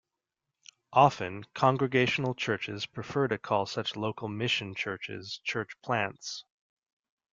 [0.93, 6.43] Often congregational churches prefer to call such local mission churches church plants.